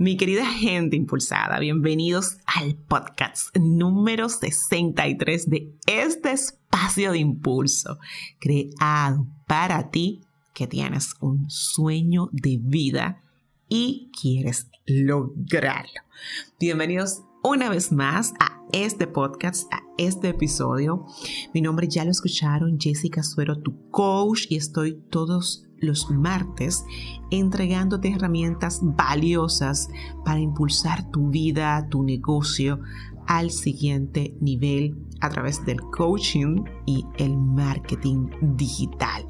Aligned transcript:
Mi 0.00 0.16
querida 0.16 0.46
gente 0.46 0.96
impulsada, 0.96 1.58
bienvenidos 1.58 2.38
al 2.46 2.74
podcast 2.74 3.54
número 3.54 4.30
63 4.30 5.50
de 5.50 5.74
este 5.86 6.32
espacio 6.32 7.12
de 7.12 7.18
impulso, 7.18 7.98
creado 8.38 9.26
para 9.46 9.90
ti 9.90 10.22
que 10.54 10.66
tienes 10.66 11.16
un 11.20 11.50
sueño 11.50 12.30
de 12.32 12.58
vida 12.62 13.22
y 13.68 14.10
quieres 14.18 14.70
lograrlo. 14.86 16.00
Bienvenidos 16.58 17.20
una 17.42 17.68
vez 17.68 17.92
más 17.92 18.32
a 18.40 18.62
este 18.72 19.06
podcast, 19.06 19.70
a 19.70 19.82
este 19.98 20.30
episodio. 20.30 21.04
Mi 21.52 21.60
nombre 21.60 21.88
ya 21.88 22.06
lo 22.06 22.10
escucharon, 22.10 22.80
Jessica 22.80 23.22
Suero, 23.22 23.58
tu 23.60 23.90
coach, 23.90 24.46
y 24.48 24.56
estoy 24.56 24.94
todos 25.10 25.66
los 25.80 26.10
martes 26.10 26.84
entregándote 27.30 28.12
herramientas 28.12 28.80
valiosas 28.82 29.88
para 30.24 30.40
impulsar 30.40 31.10
tu 31.10 31.30
vida, 31.30 31.86
tu 31.88 32.02
negocio 32.02 32.80
al 33.26 33.50
siguiente 33.50 34.34
nivel 34.40 34.96
a 35.20 35.28
través 35.28 35.64
del 35.64 35.80
coaching 35.80 36.64
y 36.86 37.04
el 37.18 37.36
marketing 37.36 38.28
digital. 38.56 39.26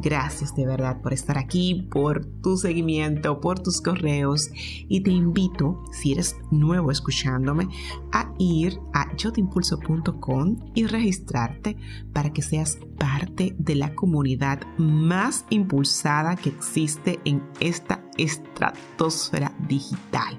Gracias 0.00 0.54
de 0.54 0.64
verdad 0.64 1.00
por 1.02 1.12
estar 1.12 1.38
aquí, 1.38 1.88
por 1.90 2.24
tu 2.24 2.56
seguimiento, 2.56 3.40
por 3.40 3.58
tus 3.58 3.80
correos. 3.80 4.50
Y 4.88 5.00
te 5.00 5.10
invito, 5.10 5.82
si 5.92 6.12
eres 6.12 6.36
nuevo 6.50 6.90
escuchándome, 6.90 7.68
a 8.12 8.32
ir 8.38 8.78
a 8.94 9.14
yotimpulso.com 9.16 10.56
y 10.74 10.86
registrarte 10.86 11.76
para 12.12 12.32
que 12.32 12.42
seas 12.42 12.78
parte 12.98 13.54
de 13.58 13.74
la 13.74 13.94
comunidad 13.94 14.60
más 14.78 15.44
impulsada 15.50 16.36
que 16.36 16.50
existe 16.50 17.18
en 17.24 17.42
esta 17.60 18.02
estratosfera 18.16 19.52
digital 19.68 20.38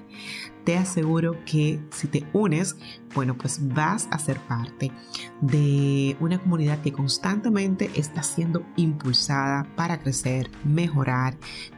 te 0.69 0.77
aseguro 0.77 1.35
que 1.45 1.79
si 1.89 2.07
te 2.07 2.27
unes, 2.31 2.77
bueno, 3.15 3.35
pues 3.35 3.73
vas 3.73 4.07
a 4.11 4.19
ser 4.19 4.37
parte 4.37 4.91
de 5.41 6.15
una 6.19 6.37
comunidad 6.37 6.79
que 6.83 6.93
constantemente 6.93 7.89
está 7.95 8.21
siendo 8.21 8.63
impulsada 8.75 9.63
para 9.75 9.99
crecer, 9.99 10.51
mejorar, 10.63 11.35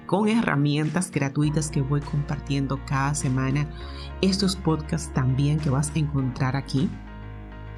con 0.07 0.27
herramientas 0.27 1.09
gratuitas 1.09 1.71
que 1.71 1.79
voy 1.79 2.01
compartiendo 2.01 2.81
cada 2.85 3.15
semana. 3.15 3.65
Estos 4.21 4.57
podcasts 4.57 5.13
también 5.13 5.57
que 5.61 5.69
vas 5.69 5.89
a 5.95 5.99
encontrar 5.99 6.57
aquí 6.57 6.89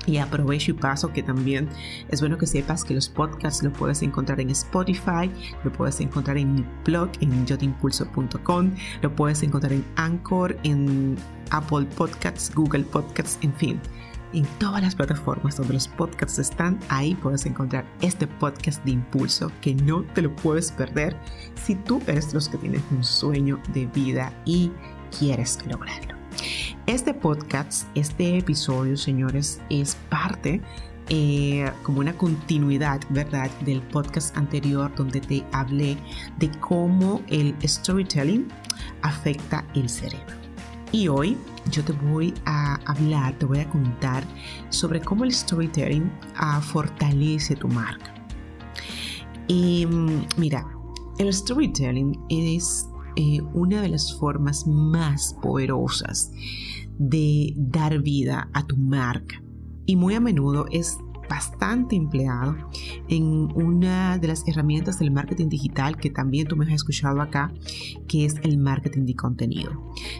y 0.06 0.18
aprovecho 0.18 0.72
y 0.72 0.73
paso 0.73 1.12
que 1.12 1.23
también 1.23 1.70
es 2.09 2.20
bueno 2.22 2.38
que 2.38 2.48
sepas 2.48 2.84
que 2.84 2.94
los 2.94 3.09
podcasts 3.09 3.64
los 3.64 3.73
puedes 3.73 4.02
encontrar 4.02 4.40
en 4.40 4.50
Spotify, 4.52 5.30
lo 5.64 5.72
puedes 5.72 6.00
encontrar 6.00 6.38
en 6.38 6.56
mi 6.56 6.66
blog 6.86 7.09
en 7.22 7.46
yotimpulso.com, 7.46 8.72
lo 9.02 9.16
puedes 9.16 9.44
encontrar 9.44 9.74
en 9.74 9.86
Anchor, 9.96 10.58
en 10.64 11.16
Apple 11.52 11.86
Podcasts, 11.98 12.54
Google 12.54 12.84
Podcasts, 12.84 13.38
en 13.42 13.54
fin. 13.54 13.80
En 14.34 14.46
todas 14.58 14.81
las 14.81 14.96
plataformas 14.96 15.58
donde 15.58 15.74
los 15.74 15.88
podcasts 15.88 16.40
están, 16.40 16.80
ahí 16.90 17.14
puedes 17.14 17.46
encontrar 17.46 17.86
este 18.02 18.26
podcast 18.26 18.84
de 18.84 18.92
impulso 18.92 19.52
que 19.62 19.76
no 19.76 20.04
te 20.16 20.24
lo 20.24 20.36
puedes 20.36 20.72
perder 20.72 21.16
si 21.64 21.76
tú 21.76 22.02
eres 22.08 22.34
los 22.34 22.50
que 22.50 22.58
tienes 22.58 22.81
un 22.90 23.04
sueño 23.04 23.62
de 23.74 23.86
vida 23.86 24.34
y 24.44 24.72
quieres 25.20 25.59
lograrlo. 25.68 26.22
Este 26.86 27.14
podcast, 27.14 27.88
este 27.96 28.38
episodio, 28.38 28.98
señores, 28.98 29.62
es 29.70 29.96
parte 30.10 30.62
eh, 31.10 31.70
como 31.84 32.00
una 32.00 32.14
continuidad, 32.18 33.02
¿verdad?, 33.10 33.50
del 33.62 33.82
podcast 33.82 34.36
anterior 34.38 34.94
donde 34.96 35.20
te 35.20 35.44
hablé 35.52 35.98
de 36.40 36.50
cómo 36.60 37.22
el 37.28 37.56
storytelling 37.64 38.48
afecta 39.02 39.66
el 39.76 39.90
cerebro. 39.90 40.36
Y 40.92 41.08
hoy 41.08 41.38
yo 41.72 41.84
te 41.84 41.92
voy 41.92 42.34
a 42.46 42.76
hablar, 42.86 43.38
te 43.40 43.46
voy 43.46 43.60
a 43.60 43.70
contar 43.70 44.24
sobre 44.70 45.02
cómo 45.02 45.24
el 45.24 45.34
storytelling 45.34 46.12
uh, 46.40 46.62
fortalece 46.62 47.56
tu 47.56 47.68
marca. 47.68 48.14
Y 49.48 49.86
mm, 49.86 50.28
mira, 50.38 50.66
el 51.18 51.34
storytelling 51.34 52.18
es 52.30 52.88
eh, 53.16 53.41
una 53.53 53.81
de 53.81 53.90
las 53.90 54.18
formas 54.18 54.68
más 54.68 55.35
poderosas 55.41 56.31
de 56.97 57.53
dar 57.56 58.01
vida 58.01 58.50
a 58.53 58.66
tu 58.66 58.78
marca 58.78 59.41
y 59.85 59.96
muy 59.96 60.13
a 60.13 60.19
menudo 60.19 60.66
es 60.72 60.97
bastante 61.29 61.96
empleado 61.96 62.56
en 63.07 63.23
una 63.56 64.18
de 64.18 64.28
las 64.28 64.47
herramientas 64.47 65.00
del 65.00 65.12
marketing 65.12 65.50
digital 65.50 65.97
que 65.97 66.09
también 66.09 66.47
tú 66.47 66.56
me 66.56 66.66
has 66.66 66.73
escuchado 66.73 67.22
acá, 67.22 67.52
que 68.07 68.25
es 68.25 68.35
el 68.44 68.57
marketing 68.57 69.06
de 69.06 69.16
contenido. 69.16 69.72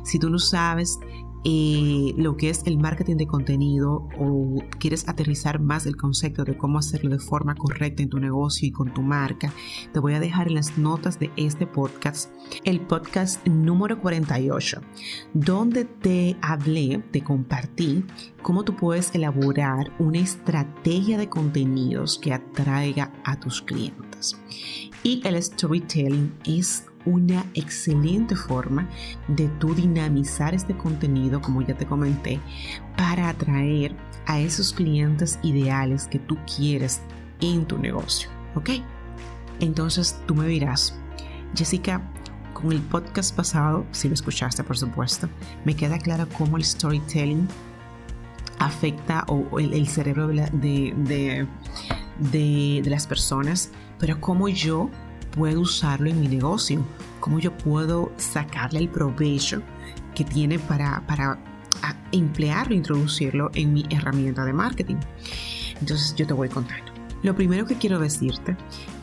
Si 0.04 0.18
tú 0.18 0.30
no 0.30 0.40
sabes 0.40 0.98
eh, 1.46 2.14
lo 2.18 2.38
que 2.38 2.50
es 2.50 2.64
el 2.66 2.78
marketing 2.78 3.18
de 3.18 3.28
contenido 3.28 4.08
o 4.18 4.64
quieres 4.80 5.08
aterrizar 5.08 5.60
más 5.60 5.86
el 5.86 5.98
concepto 5.98 6.44
de 6.44 6.58
cómo 6.58 6.80
hacerlo 6.80 7.10
de 7.10 7.20
forma 7.20 7.56
correcta 7.56 8.04
en 8.04 8.10
tu 8.10 8.20
negocio 8.20 8.68
y 8.68 8.72
con 8.72 8.94
tu 8.94 9.02
marca, 9.02 9.54
te 9.92 10.00
voy 10.00 10.14
a 10.14 10.20
dejar 10.20 10.48
en 10.48 10.56
las 10.56 10.78
notas 10.78 11.20
de 11.20 11.32
este 11.36 11.68
podcast 11.68 12.30
el 12.64 12.82
podcast 12.82 13.46
número 13.48 14.00
48, 14.00 14.82
donde 15.34 15.86
te 15.86 16.38
hablé, 16.42 17.04
te 17.12 17.24
compartí 17.24 18.06
cómo 18.42 18.64
tú 18.64 18.76
puedes 18.76 19.14
elaborar 19.16 19.92
una 20.00 20.20
estrategia 20.20 21.18
de 21.18 21.30
contenidos 21.30 22.20
que 22.20 22.34
atraiga 22.34 23.12
a 23.24 23.40
tus 23.40 23.62
clientes. 23.62 24.38
Y 25.04 25.22
el 25.26 25.42
storytelling 25.42 26.34
es 26.46 26.86
una 27.06 27.46
excelente 27.54 28.36
forma 28.36 28.88
de 29.28 29.48
tú 29.60 29.74
dinamizar 29.76 30.54
este 30.54 30.76
contenido, 30.76 31.42
como 31.42 31.62
ya 31.62 31.76
te 31.76 31.86
comenté, 31.86 32.40
para 32.98 33.30
atraer 33.30 33.96
a 34.26 34.40
esos 34.40 34.74
clientes 34.74 35.40
ideales 35.44 36.08
que 36.08 36.20
tú 36.20 36.38
quieres 36.56 37.02
en 37.42 37.66
tu 37.66 37.78
negocio. 37.78 38.30
¿Ok? 38.56 38.70
Entonces 39.60 40.20
tú 40.26 40.36
me 40.36 40.48
dirás, 40.48 40.98
Jessica, 41.56 42.02
con 42.54 42.72
el 42.72 42.82
podcast 42.82 43.36
pasado, 43.36 43.86
si 43.92 44.08
lo 44.08 44.14
escuchaste 44.14 44.64
por 44.64 44.78
supuesto, 44.78 45.28
me 45.66 45.76
queda 45.76 46.00
claro 46.00 46.28
cómo 46.38 46.58
el 46.58 46.64
storytelling 46.64 47.48
afecta 48.60 49.26
o, 49.28 49.60
el, 49.60 49.88
cerebro 49.88 50.28
de, 50.28 50.50
de, 50.52 51.48
de 52.82 52.90
las 52.90 53.08
personas, 53.08 53.72
pero 54.00 54.22
cómo 54.22 54.48
yo 54.48 54.90
puedo 55.36 55.62
usarlo 55.62 56.10
en 56.10 56.20
mi 56.20 56.28
negocio, 56.28 56.86
cómo 57.20 57.40
yo 57.40 57.56
puedo 57.58 58.12
sacarle 58.18 58.80
el 58.80 58.90
provecho 58.90 59.62
que 60.16 60.24
tiene 60.24 60.60
para, 60.60 61.06
para 61.08 61.40
emplearlo, 62.12 62.76
introducirlo 62.76 63.50
en 63.56 63.74
mi 63.74 63.86
herramienta 63.90 64.46
de 64.46 64.54
marketing. 64.54 64.98
Entonces 65.80 66.16
yo 66.16 66.28
te 66.28 66.34
voy 66.34 66.50
contando. 66.50 66.92
Lo 67.24 67.36
primero 67.36 67.66
que 67.66 67.76
quiero 67.76 68.00
decirte 68.00 68.56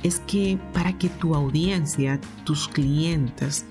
es 0.02 0.20
que 0.20 0.58
para 0.72 0.96
que 0.96 1.08
tu 1.08 1.34
audiencia, 1.34 2.20
tus 2.44 2.68
clientes, 2.68 3.64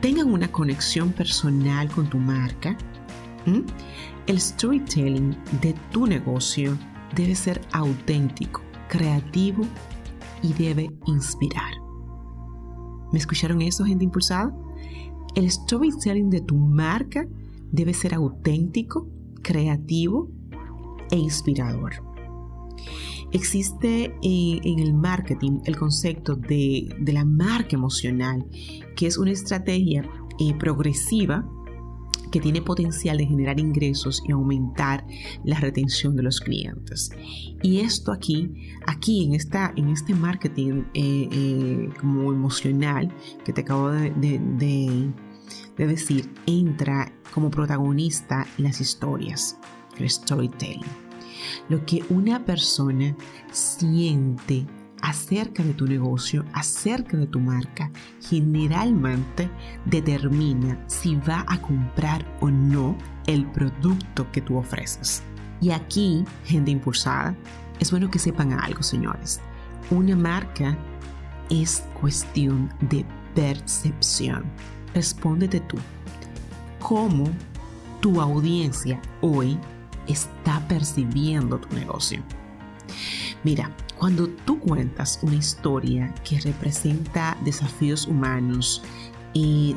tengan 0.00 0.32
una 0.32 0.50
conexión 0.50 1.12
personal 1.12 1.88
con 1.90 2.08
tu 2.08 2.18
marca, 2.18 2.76
el 4.26 4.40
storytelling 4.40 5.36
de 5.60 5.74
tu 5.90 6.06
negocio 6.06 6.76
debe 7.14 7.34
ser 7.34 7.60
auténtico, 7.72 8.62
creativo 8.88 9.66
y 10.42 10.52
debe 10.52 10.90
inspirar. 11.06 11.72
¿Me 13.12 13.18
escucharon 13.18 13.60
eso, 13.62 13.84
gente 13.84 14.04
impulsada? 14.04 14.56
El 15.34 15.50
storytelling 15.50 16.30
de 16.30 16.40
tu 16.40 16.56
marca 16.56 17.26
debe 17.70 17.94
ser 17.94 18.14
auténtico, 18.14 19.08
creativo 19.42 20.28
e 21.10 21.16
inspirador. 21.16 21.92
Existe 23.32 24.14
eh, 24.22 24.60
en 24.62 24.78
el 24.78 24.92
marketing 24.92 25.60
el 25.64 25.76
concepto 25.76 26.36
de, 26.36 26.94
la 27.06 27.24
marca 27.24 27.76
emocional, 27.76 28.46
que 28.94 29.06
es 29.06 29.16
una 29.16 29.30
estrategia 29.30 30.04
eh, 30.38 30.54
progresiva 30.58 31.48
que 32.32 32.40
tiene 32.40 32.62
potencial 32.62 33.18
de 33.18 33.26
generar 33.26 33.60
ingresos 33.60 34.22
y 34.26 34.32
aumentar 34.32 35.06
la 35.44 35.60
retención 35.60 36.16
de 36.16 36.24
los 36.24 36.40
clientes. 36.40 37.10
Y 37.62 37.80
esto 37.80 38.10
aquí, 38.10 38.50
aquí 38.86 39.24
en, 39.24 39.34
esta, 39.34 39.72
en 39.76 39.90
este 39.90 40.14
marketing 40.14 40.84
eh, 40.94 41.28
eh, 41.30 41.90
como 42.00 42.32
emocional 42.32 43.12
que 43.44 43.52
te 43.52 43.60
acabo 43.60 43.90
de, 43.90 44.10
de, 44.16 45.12
decir, 45.76 46.32
entra 46.46 47.12
como 47.34 47.50
protagonista 47.50 48.46
las 48.56 48.80
historias, 48.80 49.58
el 49.98 50.08
storytelling. 50.08 50.80
Lo 51.68 51.84
que 51.84 52.02
una 52.08 52.44
persona 52.44 53.16
siente 53.50 54.66
acerca 55.02 55.62
de 55.62 55.74
tu 55.74 55.86
negocio, 55.86 56.44
acerca 56.54 57.16
de 57.16 57.26
tu 57.26 57.40
marca, 57.40 57.90
generalmente 58.28 59.50
determina 59.84 60.82
si 60.86 61.16
va 61.16 61.44
a 61.48 61.60
comprar 61.60 62.24
o 62.40 62.48
no 62.48 62.96
el 63.26 63.44
producto 63.46 64.30
que 64.32 64.40
tú 64.40 64.56
ofreces. 64.56 65.22
Y 65.60 65.70
aquí, 65.70 66.24
gente 66.44 66.70
impulsada, 66.70 67.36
es 67.78 67.90
bueno 67.90 68.10
que 68.10 68.18
sepan 68.18 68.52
algo, 68.52 68.82
señores. 68.82 69.40
Una 69.90 70.16
marca 70.16 70.76
es 71.50 71.84
cuestión 72.00 72.72
de 72.88 73.04
percepción. 73.34 74.44
Respóndete 74.94 75.60
tú. 75.60 75.76
¿Cómo 76.80 77.24
tu 78.00 78.20
audiencia 78.20 79.00
hoy 79.20 79.58
está 80.06 80.66
percibiendo 80.68 81.58
tu 81.58 81.74
negocio? 81.76 82.22
Mira, 83.44 83.70
cuando 84.02 84.26
tú 84.26 84.58
cuentas 84.58 85.20
una 85.22 85.36
historia 85.36 86.12
que 86.28 86.40
representa 86.40 87.36
desafíos 87.44 88.08
humanos 88.08 88.82
y 89.32 89.76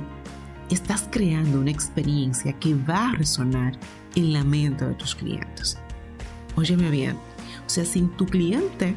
estás 0.72 1.08
creando 1.12 1.60
una 1.60 1.70
experiencia 1.70 2.52
que 2.54 2.74
va 2.74 3.10
a 3.10 3.12
resonar 3.12 3.78
en 4.16 4.34
la 4.34 4.44
mente 4.44 4.84
de 4.84 4.96
tus 4.96 5.14
clientes. 5.14 5.78
Óyeme 6.56 6.90
bien, 6.90 7.18
o 7.68 7.70
sea, 7.70 7.86
sin 7.86 8.10
tu 8.18 8.26
cliente 8.26 8.96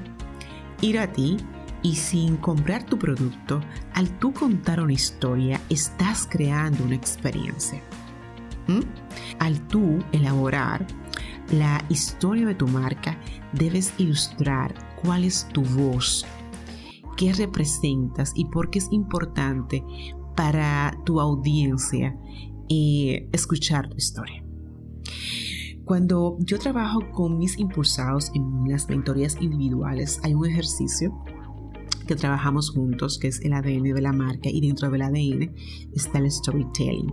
ir 0.81 0.99
a 0.99 1.13
ti 1.13 1.37
y 1.83 1.97
sin 1.97 2.39
comprar 2.39 2.85
tu 2.85 2.99
producto, 2.99 3.61
al 3.93 4.09
tú 4.21 4.33
contar 4.33 4.81
una 4.81 4.95
historia, 4.95 5.61
estás 5.69 6.27
creando 6.27 6.85
una 6.85 6.95
experiencia. 6.95 7.83
¿Mm? 8.67 8.81
Al 9.41 9.61
tú 9.69 10.03
elaborar 10.13 10.87
la 11.51 11.85
historia 11.89 12.47
de 12.47 12.55
tu 12.55 12.67
marca, 12.67 13.19
debes 13.53 13.93
ilustrar 13.99 14.75
cuál 15.03 15.25
es 15.25 15.49
tu 15.53 15.63
voz, 15.63 16.27
qué 17.17 17.33
representas 17.33 18.33
y 18.35 18.47
por 18.47 18.71
qué 18.71 18.79
es 18.79 18.89
importante 18.91 19.85
para 20.37 20.97
tu 21.05 21.21
audiencia 21.21 22.17
eh, 22.69 23.29
escuchar 23.33 23.89
tu 23.89 23.97
historia. 23.97 24.45
Cuando 25.85 26.37
yo 26.41 26.59
trabajo 26.59 27.01
con 27.13 27.39
mis 27.39 27.59
impulsados 27.59 28.31
en 28.35 28.69
las 28.69 28.89
mentorías 28.91 29.41
individuales, 29.41 30.21
hay 30.23 30.35
un 30.35 30.45
ejercicio 30.45 31.25
que 32.07 32.15
trabajamos 32.15 32.71
juntos, 32.71 33.19
que 33.19 33.29
es 33.29 33.41
el 33.41 33.55
ADN 33.55 33.95
de 33.95 34.01
la 34.03 34.13
marca, 34.13 34.51
y 34.51 34.61
dentro 34.61 34.91
del 34.91 35.03
ADN 35.03 35.55
está 35.95 36.19
el 36.19 36.31
storytelling. 36.31 37.13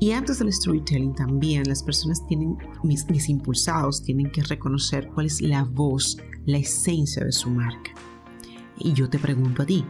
Y 0.00 0.12
antes 0.12 0.38
del 0.38 0.50
storytelling 0.50 1.14
también 1.14 1.68
las 1.68 1.82
personas 1.82 2.26
tienen, 2.26 2.56
mis, 2.82 3.04
impulsados 3.28 4.02
tienen 4.02 4.30
que 4.32 4.42
reconocer 4.42 5.06
cuál 5.08 5.26
es 5.26 5.42
la 5.42 5.64
voz 5.64 6.16
la 6.46 6.56
esencia 6.56 7.22
de 7.22 7.32
su 7.32 7.50
marca. 7.50 7.90
Y 8.78 8.94
yo 8.94 9.10
te 9.10 9.18
pregunto 9.18 9.62
a 9.62 9.66
ti, 9.66 9.84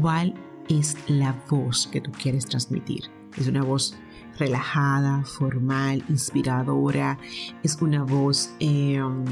¿cuál 0.00 0.32
es 0.68 0.96
la 1.08 1.32
voz 1.50 1.88
que 1.88 2.00
tú 2.00 2.12
quieres 2.12 2.46
transmitir? 2.46 3.10
¿Es 3.36 3.48
una 3.48 3.64
voz 3.64 3.96
relajada, 4.38 5.24
formal, 5.24 6.04
inspiradora? 6.08 7.18
¿Es 7.64 7.82
una 7.82 8.04
voz, 8.04 8.54
em, 8.60 9.24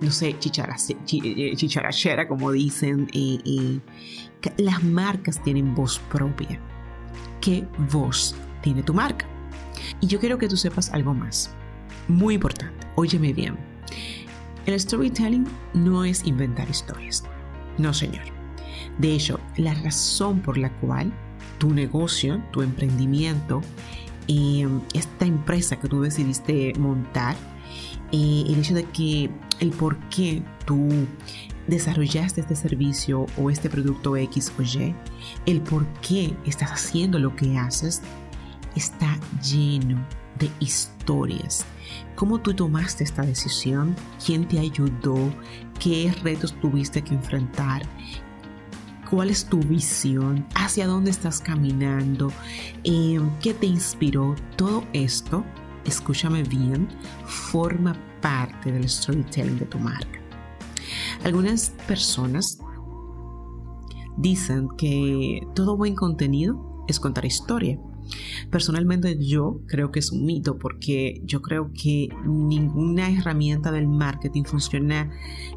no 0.00 0.10
sé, 0.10 0.30
eh, 0.30 1.54
chicharachera, 1.54 2.26
como 2.26 2.50
dicen? 2.50 3.08
las 4.56 4.82
marcas 4.82 5.40
tienen 5.40 5.72
voz 5.72 6.00
propia. 6.10 6.60
¿Qué 7.40 7.64
voz 7.92 8.34
tiene 8.68 8.82
tu 8.82 8.92
marca? 8.92 9.26
Y 10.00 10.06
yo 10.06 10.20
quiero 10.20 10.36
que 10.36 10.48
tú 10.48 10.56
sepas 10.56 10.90
algo 10.92 11.14
más. 11.14 11.50
Muy 12.06 12.34
importante, 12.34 12.86
óyeme 12.96 13.32
bien. 13.32 13.56
El 14.66 14.78
storytelling 14.78 15.46
no 15.72 16.04
es 16.04 16.26
inventar 16.26 16.68
historias. 16.68 17.24
No, 17.78 17.94
señor. 17.94 18.24
De 18.98 19.14
hecho, 19.14 19.40
la 19.56 19.72
razón 19.72 20.40
por 20.40 20.58
la 20.58 20.70
cual 20.80 21.10
tu 21.56 21.72
negocio, 21.72 22.42
tu 22.52 22.60
emprendimiento, 22.60 23.62
em, 24.26 24.82
esta 24.92 25.24
empresa 25.24 25.76
que 25.76 25.88
tú 25.88 26.02
decidiste 26.02 26.74
montar, 26.78 27.36
eh, 28.12 28.44
el 28.46 28.58
hecho 28.58 28.74
de 28.74 28.84
que 28.84 29.30
el 29.60 29.70
por 29.70 29.96
qué 30.10 30.42
tú 30.66 30.88
desarrollaste 31.66 32.42
este 32.42 32.56
servicio 32.56 33.24
o 33.38 33.50
este 33.50 33.70
producto 33.70 34.16
X 34.16 34.52
o 34.58 34.62
Y, 34.62 34.94
el 35.46 35.62
por 35.62 35.86
qué 36.00 36.34
estás 36.44 36.72
haciendo 36.72 37.18
lo 37.18 37.34
que 37.36 37.56
haces, 37.56 38.02
está 38.78 39.18
lleno 39.42 40.06
de 40.38 40.50
historias. 40.60 41.66
¿Cómo 42.14 42.40
tú 42.40 42.54
tomaste 42.54 43.04
esta 43.04 43.22
decisión? 43.22 43.94
¿Quién 44.24 44.46
te 44.46 44.58
ayudó? 44.58 45.32
¿Qué 45.80 46.14
retos 46.22 46.58
tuviste 46.60 47.02
que 47.02 47.14
enfrentar? 47.14 47.82
¿Cuál 49.10 49.30
es 49.30 49.46
tu 49.46 49.58
visión? 49.58 50.46
¿Hacia 50.54 50.86
dónde 50.86 51.10
estás 51.10 51.40
caminando? 51.40 52.30
Em, 52.84 53.30
¿Qué 53.40 53.52
te 53.52 53.66
inspiró? 53.66 54.36
Todo 54.56 54.84
esto, 54.92 55.44
escúchame 55.84 56.42
bien, 56.44 56.88
forma 57.24 57.96
parte 58.20 58.70
del 58.70 58.88
storytelling 58.88 59.58
de 59.58 59.66
tu 59.66 59.78
marca. 59.78 60.20
Algunas 61.24 61.70
personas 61.88 62.58
dicen 64.16 64.68
que 64.76 65.40
todo 65.54 65.76
buen 65.76 65.96
contenido 65.96 66.84
es 66.86 67.00
contar 67.00 67.24
historia. 67.24 67.78
Personalmente 68.50 69.16
yo 69.18 69.60
creo 69.66 69.90
que 69.90 69.98
es 69.98 70.10
un 70.12 70.24
mito 70.24 70.58
porque 70.58 71.20
yo 71.24 71.42
creo 71.42 71.70
que 71.72 72.08
ninguna 72.26 73.10
herramienta 73.10 73.70
del 73.72 73.88
marketing 73.88 74.44
funciona, 74.44 75.10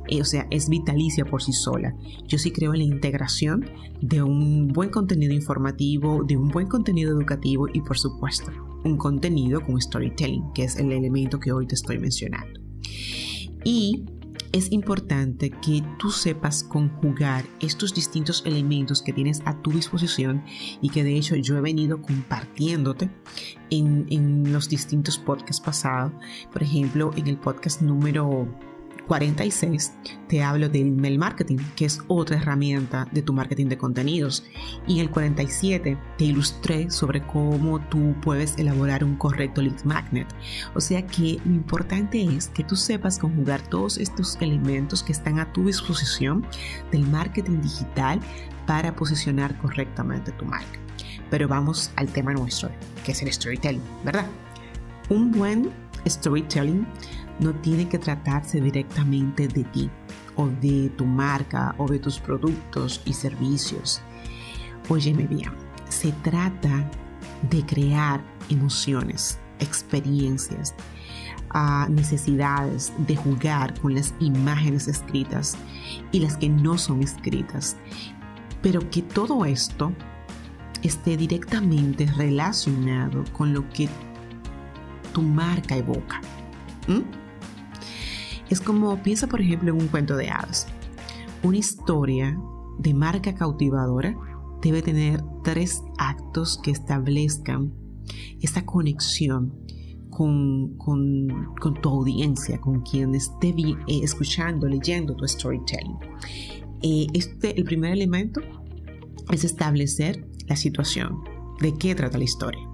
eh, 0.07 0.21
o 0.21 0.25
sea, 0.25 0.47
es 0.51 0.69
vitalicia 0.69 1.25
por 1.25 1.41
sí 1.41 1.53
sola. 1.53 1.95
Yo 2.27 2.37
sí 2.37 2.51
creo 2.51 2.73
en 2.73 2.79
la 2.79 2.85
integración 2.85 3.65
de 4.01 4.21
un 4.21 4.67
buen 4.69 4.89
contenido 4.89 5.33
informativo, 5.33 6.23
de 6.23 6.37
un 6.37 6.49
buen 6.49 6.67
contenido 6.67 7.11
educativo 7.11 7.67
y 7.71 7.81
por 7.81 7.97
supuesto 7.97 8.51
un 8.83 8.97
contenido 8.97 9.61
con 9.61 9.79
storytelling, 9.79 10.53
que 10.53 10.63
es 10.63 10.75
el 10.75 10.91
elemento 10.91 11.39
que 11.39 11.51
hoy 11.51 11.67
te 11.67 11.75
estoy 11.75 11.99
mencionando. 11.99 12.59
Y 13.63 14.05
es 14.51 14.71
importante 14.71 15.49
que 15.49 15.83
tú 15.97 16.11
sepas 16.11 16.63
conjugar 16.63 17.45
estos 17.59 17.93
distintos 17.93 18.43
elementos 18.45 19.01
que 19.01 19.13
tienes 19.13 19.41
a 19.45 19.61
tu 19.61 19.71
disposición 19.71 20.43
y 20.81 20.89
que 20.89 21.03
de 21.03 21.15
hecho 21.15 21.35
yo 21.35 21.57
he 21.57 21.61
venido 21.61 22.01
compartiéndote 22.01 23.09
en, 23.69 24.05
en 24.09 24.51
los 24.51 24.69
distintos 24.69 25.17
podcasts 25.17 25.61
pasados. 25.61 26.11
Por 26.51 26.63
ejemplo, 26.63 27.11
en 27.15 27.27
el 27.27 27.37
podcast 27.37 27.81
número 27.81 28.47
46 29.11 29.91
te 30.29 30.41
hablo 30.41 30.69
del 30.69 30.87
email 30.87 31.19
marketing, 31.19 31.57
que 31.75 31.83
es 31.83 31.99
otra 32.07 32.37
herramienta 32.37 33.09
de 33.11 33.21
tu 33.21 33.33
marketing 33.33 33.65
de 33.65 33.77
contenidos. 33.77 34.45
Y 34.87 34.93
en 34.93 34.99
el 35.01 35.09
47 35.09 35.97
te 36.17 36.23
ilustré 36.23 36.89
sobre 36.89 37.21
cómo 37.21 37.81
tú 37.89 38.15
puedes 38.21 38.57
elaborar 38.57 39.03
un 39.03 39.17
correcto 39.17 39.61
lead 39.61 39.83
magnet. 39.83 40.33
O 40.75 40.79
sea 40.79 41.05
que 41.05 41.41
lo 41.43 41.55
importante 41.55 42.23
es 42.23 42.47
que 42.47 42.63
tú 42.63 42.77
sepas 42.77 43.19
conjugar 43.19 43.61
todos 43.63 43.97
estos 43.97 44.37
elementos 44.39 45.03
que 45.03 45.11
están 45.11 45.39
a 45.39 45.51
tu 45.51 45.65
disposición 45.65 46.45
del 46.93 47.05
marketing 47.05 47.59
digital 47.59 48.17
para 48.65 48.95
posicionar 48.95 49.57
correctamente 49.57 50.31
tu 50.31 50.45
marca. 50.45 50.79
Pero 51.29 51.49
vamos 51.49 51.91
al 51.97 52.07
tema 52.07 52.31
nuestro, 52.31 52.71
que 53.03 53.11
es 53.11 53.21
el 53.21 53.33
storytelling, 53.33 53.83
¿verdad? 54.05 54.27
Un 55.09 55.33
buen 55.33 55.69
storytelling 56.07 56.87
no 57.39 57.53
tiene 57.55 57.87
que 57.87 57.99
tratarse 57.99 58.61
directamente 58.61 59.47
de 59.47 59.63
ti 59.65 59.89
o 60.35 60.47
de 60.47 60.89
tu 60.97 61.05
marca 61.05 61.75
o 61.77 61.87
de 61.87 61.99
tus 61.99 62.19
productos 62.19 63.01
y 63.05 63.13
servicios. 63.13 64.01
Óyeme 64.89 65.27
bien, 65.27 65.51
se 65.89 66.11
trata 66.11 66.89
de 67.49 67.65
crear 67.65 68.21
emociones, 68.49 69.39
experiencias, 69.59 70.75
ah, 71.49 71.87
necesidades 71.89 72.93
de 72.97 73.15
jugar 73.15 73.79
con 73.79 73.95
las 73.95 74.13
imágenes 74.19 74.87
escritas 74.87 75.57
y 76.11 76.19
las 76.19 76.37
que 76.37 76.49
no 76.49 76.77
son 76.77 77.01
escritas, 77.01 77.77
pero 78.61 78.89
que 78.89 79.01
todo 79.01 79.45
esto 79.45 79.91
esté 80.83 81.17
directamente 81.17 82.05
relacionado 82.17 83.23
con 83.33 83.53
lo 83.53 83.67
que 83.69 83.87
tu 85.13 85.21
marca 85.21 85.75
evoca. 85.75 86.21
Es 88.51 88.59
como, 88.59 89.01
piensa 89.01 89.27
por 89.27 89.39
ejemplo 89.39 89.73
en 89.73 89.81
un 89.81 89.87
cuento 89.87 90.17
de 90.17 90.29
hadas. 90.29 90.67
Una 91.41 91.55
historia 91.55 92.37
de 92.79 92.93
marca 92.93 93.33
cautivadora 93.33 94.13
debe 94.61 94.81
tener 94.81 95.23
tres 95.41 95.81
actos 95.97 96.59
que 96.61 96.71
establezcan 96.71 97.73
esta 98.41 98.65
conexión 98.65 99.53
con, 100.09 100.75
tu 101.81 101.89
audiencia, 101.89 102.59
con 102.59 102.81
quien 102.81 103.15
esté 103.15 103.55
eh, 103.57 103.75
escuchando, 104.03 104.67
leyendo 104.67 105.15
tu 105.15 105.25
storytelling. 105.25 105.97
Eh, 106.81 107.07
este, 107.13 107.57
el 107.57 107.63
primer 107.63 107.93
elemento 107.93 108.41
es 109.31 109.45
establecer 109.45 110.27
la 110.47 110.57
situación, 110.57 111.23
de 111.61 111.73
qué 111.77 111.95
trata 111.95 112.17
la 112.17 112.25
historia. 112.25 112.67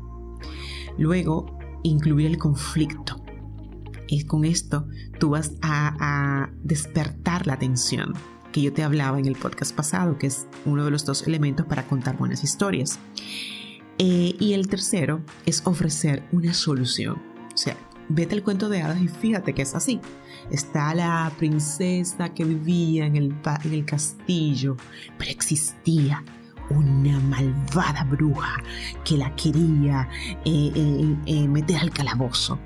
Luego, 0.97 1.45
incluir 1.83 2.25
el 2.25 2.39
conflicto 2.39 3.16
Y 4.07 4.23
con 4.23 4.45
esto 4.45 4.87
tú 5.19 5.31
vas 5.31 5.53
a, 5.61 6.49
despertar 6.63 7.47
la 7.47 7.53
atención 7.53 8.13
que 8.51 8.61
yo 8.61 8.73
te 8.73 8.83
hablaba 8.83 9.19
en 9.19 9.25
el 9.25 9.35
podcast 9.35 9.75
pasado, 9.75 10.17
que 10.17 10.27
es 10.27 10.47
uno 10.65 10.85
de 10.85 10.91
los 10.91 11.05
dos 11.05 11.27
elementos 11.27 11.65
para 11.65 11.85
contar 11.87 12.17
buenas 12.17 12.43
historias. 12.43 12.99
Eh, 13.97 14.35
y 14.39 14.53
el 14.53 14.67
tercero 14.67 15.21
es 15.45 15.61
ofrecer 15.65 16.23
una 16.31 16.53
solución. 16.53 17.21
O 17.53 17.57
sea, 17.57 17.77
vete 18.09 18.35
al 18.35 18.43
cuento 18.43 18.69
de 18.69 18.81
hadas 18.81 19.01
y 19.01 19.07
fíjate 19.07 19.53
que 19.53 19.63
es 19.63 19.75
así. 19.75 19.99
Está 20.49 20.93
la 20.95 21.31
princesa 21.37 22.33
que 22.33 22.45
vivía 22.45 23.05
en 23.05 23.15
el, 23.15 23.35
en 23.63 23.73
el 23.73 23.85
castillo, 23.85 24.77
pero 25.17 25.31
existía 25.31 26.23
una 26.69 27.19
malvada 27.19 28.03
bruja 28.03 28.61
que 29.03 29.17
la 29.17 29.33
quería 29.35 30.07
eh, 30.45 30.71
eh, 30.75 31.15
eh, 31.25 31.47
meter 31.47 31.77
al 31.77 31.91
calabozo. 31.91 32.59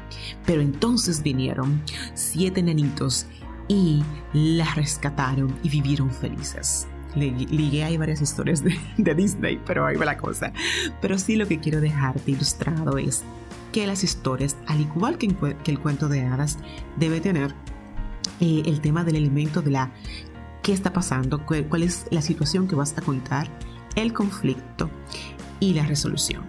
Pero 0.45 0.61
entonces 0.61 1.21
vinieron 1.21 1.81
siete 2.13 2.61
nenitos 2.63 3.27
y 3.67 4.03
la 4.33 4.65
rescataron 4.73 5.55
y 5.63 5.69
vivieron 5.69 6.11
felices. 6.11 6.87
Ligué 7.15 7.83
ahí 7.83 7.97
varias 7.97 8.21
historias 8.21 8.63
de, 8.63 9.15
Disney, 9.15 9.59
pero 9.65 9.85
ahí 9.85 9.97
va 9.97 10.05
la 10.05 10.17
cosa. 10.17 10.53
Pero 11.01 11.17
sí 11.17 11.35
lo 11.35 11.47
que 11.47 11.59
quiero 11.59 11.81
dejarte 11.81 12.31
ilustrado 12.31 12.97
es 12.97 13.23
que 13.73 13.85
las 13.85 14.03
historias, 14.03 14.57
al 14.67 14.81
igual 14.81 15.17
que, 15.17 15.33
el 15.65 15.79
cuento 15.79 16.07
de 16.07 16.21
hadas, 16.21 16.57
debe 16.97 17.19
tener 17.19 17.53
el 18.39 18.81
tema 18.81 19.03
del 19.03 19.17
elemento 19.17 19.61
de 19.61 19.71
la 19.71 19.91
qué 20.63 20.73
está 20.73 20.93
pasando, 20.93 21.45
cuál 21.45 21.83
es 21.83 22.07
la 22.11 22.21
situación 22.21 22.67
que 22.67 22.75
vas 22.75 22.97
a 22.97 23.01
contar 23.01 23.49
el 23.95 24.13
conflicto 24.13 24.89
y 25.59 25.73
la 25.73 25.85
resolución. 25.85 26.43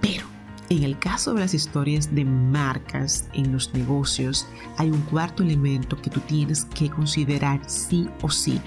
Pero 0.00 0.26
en 0.68 0.84
el 0.84 0.98
caso 0.98 1.34
de 1.34 1.40
las 1.40 1.54
historias 1.54 2.14
de 2.14 2.24
marcas 2.24 3.28
en 3.34 3.52
los 3.52 3.72
negocios, 3.74 4.46
hay 4.78 4.90
un 4.90 5.00
cuarto 5.02 5.42
elemento 5.42 6.00
que 6.00 6.10
tú 6.10 6.20
tienes 6.20 6.64
que 6.66 6.90
considerar 6.90 7.60
sí 7.66 8.08
o 8.22 8.30
sí 8.30 8.60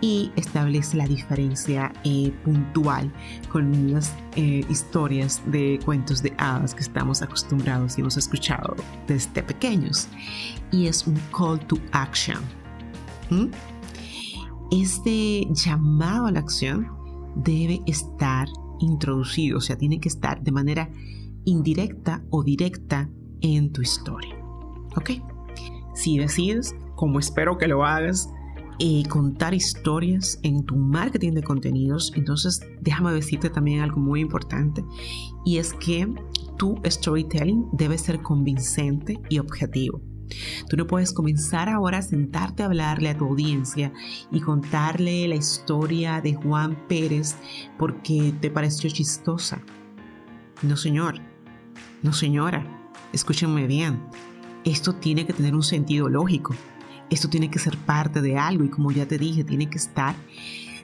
y 0.00 0.32
establece 0.36 0.96
la 0.96 1.06
diferencia 1.06 1.92
eh, 2.04 2.32
puntual 2.44 3.12
con 3.50 3.92
las 3.92 4.14
eh, 4.36 4.64
historias 4.68 5.42
de 5.46 5.78
cuentos 5.84 6.22
de 6.22 6.32
hadas 6.38 6.74
que 6.74 6.80
estamos 6.80 7.20
acostumbrados 7.20 7.98
y 7.98 8.00
hemos 8.00 8.16
escuchado 8.16 8.76
desde 9.06 9.42
pequeños. 9.42 10.08
Y 10.72 10.86
es 10.86 11.06
un 11.06 11.20
call 11.36 11.58
to 11.66 11.78
action. 11.92 12.38
¿Mm? 13.28 13.46
Este 14.70 15.48
llamado 15.50 16.26
a 16.26 16.32
la 16.32 16.40
acción 16.40 16.99
debe 17.36 17.80
estar 17.86 18.48
introducido, 18.80 19.58
o 19.58 19.60
sea, 19.60 19.76
tiene 19.76 20.00
que 20.00 20.08
estar 20.08 20.42
de 20.42 20.52
manera 20.52 20.90
indirecta 21.44 22.24
o 22.30 22.42
directa 22.42 23.10
en 23.40 23.72
tu 23.72 23.82
historia. 23.82 24.36
¿Ok? 24.96 25.10
Si 25.94 26.18
decides, 26.18 26.74
como 26.96 27.18
espero 27.18 27.58
que 27.58 27.68
lo 27.68 27.84
hagas, 27.84 28.28
eh, 28.78 29.02
contar 29.08 29.52
historias 29.52 30.38
en 30.42 30.64
tu 30.64 30.74
marketing 30.74 31.32
de 31.32 31.42
contenidos, 31.42 32.12
entonces 32.16 32.60
déjame 32.80 33.12
decirte 33.12 33.50
también 33.50 33.80
algo 33.80 34.00
muy 34.00 34.20
importante 34.20 34.82
y 35.44 35.58
es 35.58 35.74
que 35.74 36.08
tu 36.56 36.80
storytelling 36.86 37.68
debe 37.72 37.98
ser 37.98 38.22
convincente 38.22 39.20
y 39.28 39.38
objetivo. 39.38 40.00
Tú 40.68 40.76
no 40.76 40.86
puedes 40.86 41.12
comenzar 41.12 41.68
ahora 41.68 41.98
a 41.98 42.02
sentarte 42.02 42.62
a 42.62 42.66
hablarle 42.66 43.10
a 43.10 43.16
tu 43.16 43.26
audiencia 43.26 43.92
y 44.30 44.40
contarle 44.40 45.28
la 45.28 45.36
historia 45.36 46.20
de 46.20 46.34
Juan 46.34 46.76
Pérez 46.88 47.36
porque 47.78 48.32
te 48.40 48.50
pareció 48.50 48.90
chistosa. 48.90 49.60
No, 50.62 50.76
señor. 50.76 51.20
No, 52.02 52.12
señora. 52.12 52.64
Escúchenme 53.12 53.66
bien. 53.66 54.00
Esto 54.64 54.94
tiene 54.94 55.26
que 55.26 55.32
tener 55.32 55.54
un 55.54 55.62
sentido 55.62 56.08
lógico. 56.08 56.54
Esto 57.08 57.28
tiene 57.28 57.50
que 57.50 57.58
ser 57.58 57.76
parte 57.78 58.20
de 58.20 58.38
algo 58.38 58.64
y 58.64 58.70
como 58.70 58.92
ya 58.92 59.06
te 59.06 59.18
dije, 59.18 59.42
tiene 59.42 59.68
que 59.68 59.78
estar 59.78 60.14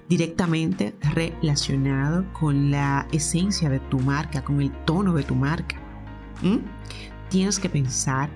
directamente 0.09 0.95
relacionado 1.15 2.25
con 2.33 2.71
la 2.71 3.07
esencia 3.13 3.69
de 3.69 3.81
tu 3.81 3.99
marca, 4.01 4.43
con 4.43 4.61
el 4.61 4.73
tono 4.85 5.13
de 5.13 5.23
tu 5.23 5.35
marca. 5.35 5.77
¿Mm? 6.43 6.59
Tienes 7.29 7.59
que 7.59 7.69
pensar 7.69 8.31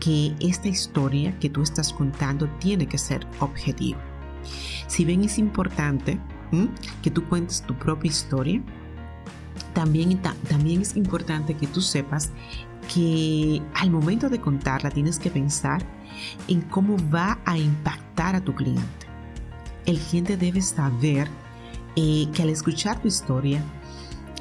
que 0.00 0.34
esta 0.40 0.68
historia 0.68 1.38
que 1.38 1.50
tú 1.50 1.62
estás 1.62 1.92
contando 1.92 2.48
tiene 2.58 2.86
que 2.86 2.98
ser 2.98 3.26
objetiva. 3.40 3.98
Si 4.86 5.04
bien 5.04 5.24
es 5.24 5.38
importante 5.38 6.18
que 7.02 7.10
tú 7.10 7.24
cuentes 7.24 7.62
tu 7.62 7.74
propia 7.74 8.08
historia, 8.08 8.62
también, 9.74 10.20
también 10.48 10.80
es 10.80 10.96
importante 10.96 11.54
que 11.54 11.66
tú 11.66 11.80
sepas 11.80 12.32
que 12.92 13.62
al 13.74 13.90
momento 13.90 14.28
de 14.28 14.40
contarla 14.40 14.90
tienes 14.90 15.18
que 15.18 15.30
pensar 15.30 15.84
en 16.48 16.62
cómo 16.62 16.96
va 17.12 17.38
a 17.44 17.58
impactar 17.58 18.34
a 18.34 18.40
tu 18.40 18.54
cliente. 18.54 19.06
El 19.86 19.98
cliente 19.98 20.36
debe 20.36 20.62
saber 20.62 21.28
eh, 21.96 22.28
que 22.32 22.42
al 22.42 22.50
escuchar 22.50 23.00
tu 23.00 23.08
historia, 23.08 23.62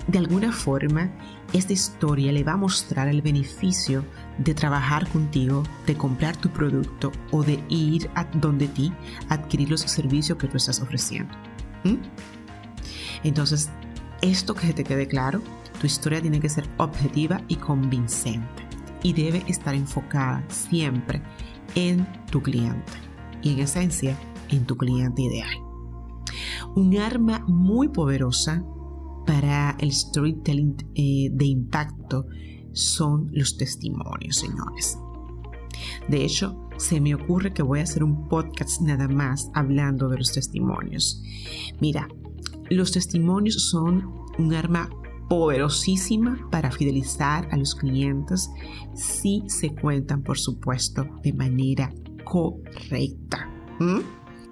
de 0.08 0.18
alguna 0.18 0.52
forma, 0.52 1.12
esta 1.58 1.74
historia 1.74 2.32
le 2.32 2.44
va 2.44 2.54
a 2.54 2.58
mostrar 2.58 3.08
el 3.08 3.22
beneficio 3.22 4.06
de 4.38 4.54
trabajar 4.54 5.08
contigo, 5.10 5.64
de 5.86 5.96
comprar 5.96 6.38
tu 6.38 6.50
producto 6.50 7.12
o 7.32 7.44
de 7.44 7.64
ir 7.70 8.10
a 8.16 8.26
donde 8.26 8.68
ti 8.68 8.94
adquirir 9.30 9.70
los 9.70 9.82
servicios 9.82 10.38
que 10.38 10.48
tú 10.48 10.58
estás 10.58 10.82
ofreciendo. 10.82 11.34
¿Mm? 11.84 11.96
Entonces, 13.24 13.70
esto 14.22 14.54
que 14.54 14.74
te 14.74 14.84
quede 14.84 15.08
claro, 15.08 15.42
tu 15.80 15.88
historia 15.88 16.22
tiene 16.22 16.40
que 16.40 16.50
ser 16.50 16.68
objetiva 16.78 17.42
y 17.48 17.56
convincente 17.56 18.64
y 19.04 19.14
debe 19.14 19.44
estar 19.48 19.76
enfocada 19.76 20.44
siempre 20.50 21.22
en 21.76 22.08
tu 22.32 22.42
cliente 22.42 22.94
y 23.42 23.54
en 23.54 23.60
esencia 23.60 24.18
en 24.50 24.66
tu 24.66 24.78
cliente 24.78 25.22
ideal. 25.22 25.50
Un 26.76 26.98
arma 26.98 27.44
muy 27.48 27.90
poderosa 27.90 28.64
para 29.28 29.76
el 29.80 29.92
storytelling 29.92 30.76
eh, 30.96 31.30
de 31.32 31.46
impacto 31.46 32.26
son 32.72 33.30
los 33.34 33.58
testimonios, 33.58 34.38
señores. 34.38 34.98
De 36.08 36.24
hecho, 36.24 36.70
se 36.78 37.02
me 37.02 37.14
ocurre 37.14 37.54
que 37.54 37.62
voy 37.62 37.80
a 37.80 37.84
hacer 37.84 38.04
un 38.04 38.28
podcast 38.28 38.82
nada 38.82 39.08
más 39.08 39.52
hablando 39.54 40.08
de 40.08 40.18
los 40.18 40.32
testimonios. 40.32 41.22
Mira, 41.80 42.08
los 42.70 42.92
testimonios 42.92 43.70
son 43.70 44.12
un 44.40 44.54
arma 44.54 44.90
poderosísima 45.28 46.48
para 46.50 46.72
fidelizar 46.72 47.50
a 47.52 47.58
los 47.58 47.76
clientes 47.76 48.50
si 48.96 49.44
se 49.48 49.76
cuentan, 49.76 50.24
por 50.24 50.40
supuesto, 50.40 51.06
de 51.22 51.34
manera 51.34 51.94
correcta. 52.24 53.50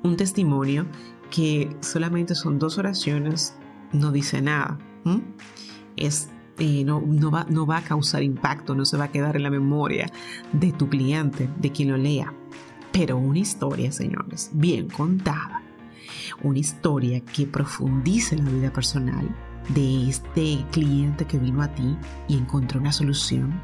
Un 0.03 0.17
testimonio 0.17 0.85
que 1.31 1.75
solamente 1.81 2.35
son 2.35 2.59
dos 2.59 2.77
oraciones 2.77 3.55
no 3.91 4.11
dice 4.11 4.41
nada. 4.41 4.77
Es, 5.95 6.29
no, 6.57 7.01
no, 7.01 7.31
va, 7.31 7.45
no 7.49 7.65
va 7.65 7.77
a 7.77 7.83
causar 7.83 8.23
impacto, 8.23 8.75
no 8.75 8.85
se 8.85 8.97
va 8.97 9.05
a 9.05 9.11
quedar 9.11 9.35
en 9.35 9.43
la 9.43 9.49
memoria 9.49 10.11
de 10.51 10.71
tu 10.71 10.89
cliente, 10.89 11.49
de 11.59 11.71
quien 11.71 11.91
lo 11.91 11.97
lea. 11.97 12.33
Pero 12.91 13.17
una 13.17 13.39
historia, 13.39 13.91
señores, 13.91 14.51
bien 14.53 14.89
contada, 14.89 15.61
una 16.43 16.59
historia 16.59 17.19
que 17.21 17.45
profundice 17.45 18.37
la 18.37 18.49
vida 18.49 18.71
personal 18.71 19.29
de 19.69 20.09
este 20.09 20.65
cliente 20.71 21.25
que 21.25 21.39
vino 21.39 21.61
a 21.61 21.67
ti 21.67 21.95
y 22.27 22.37
encontró 22.37 22.79
una 22.79 22.91
solución 22.91 23.59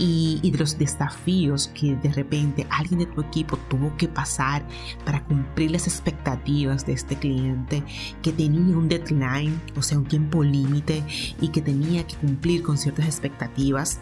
y, 0.00 0.50
de 0.50 0.58
los 0.58 0.78
desafíos 0.78 1.68
que 1.68 1.94
de 1.94 2.10
repente 2.10 2.66
alguien 2.70 3.00
de 3.00 3.06
tu 3.06 3.20
equipo 3.20 3.58
tuvo 3.68 3.94
que 3.96 4.08
pasar 4.08 4.66
para 5.04 5.22
cumplir 5.24 5.70
las 5.70 5.86
expectativas 5.86 6.86
de 6.86 6.94
este 6.94 7.16
cliente 7.16 7.84
que 8.22 8.32
tenía 8.32 8.76
un 8.76 8.88
deadline, 8.88 9.60
o 9.76 9.82
sea, 9.82 9.98
un 9.98 10.06
tiempo 10.06 10.42
límite 10.42 11.04
y 11.40 11.48
que 11.48 11.60
tenía 11.60 12.06
que 12.06 12.16
cumplir 12.16 12.62
con 12.62 12.78
ciertas 12.78 13.04
expectativas, 13.04 14.00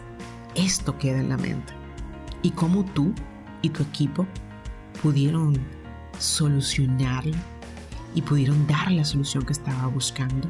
esto 0.55 0.97
queda 0.97 1.19
en 1.19 1.29
la 1.29 1.37
mente. 1.37 1.73
Y 2.41 2.51
cómo 2.51 2.85
tú 2.85 3.13
y 3.61 3.69
tu 3.69 3.83
equipo 3.83 4.25
pudieron 5.03 5.57
solucionarlo 6.17 7.35
y 8.15 8.21
pudieron 8.21 8.65
dar 8.67 8.91
la 8.91 9.03
solución 9.03 9.43
que 9.45 9.53
estaba 9.53 9.87
buscando. 9.87 10.49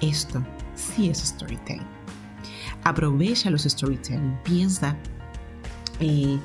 Esto 0.00 0.42
sí 0.74 1.10
es 1.10 1.18
storytelling 1.18 2.00
aprovecha 2.84 3.50
los 3.50 3.62
storytelling, 3.62 4.38
piensa 4.44 4.96
eh, 6.00 6.38